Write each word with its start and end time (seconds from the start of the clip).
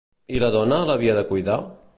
I 0.37 0.41
la 0.43 0.49
dona 0.55 0.79
l'havia 0.89 1.19
de 1.21 1.27
cuidar? 1.33 1.63